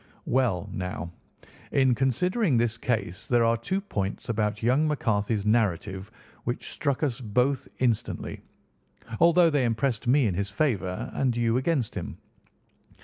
[0.25, 1.11] "Well, now,
[1.71, 6.09] in considering this case there are two points about young McCarthy's narrative
[6.43, 8.41] which struck us both instantly,
[9.19, 12.17] although they impressed me in his favour and you against him.